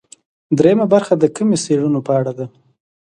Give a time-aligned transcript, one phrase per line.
[0.57, 2.45] درېیمه برخه د کمي څېړنو په اړه ده.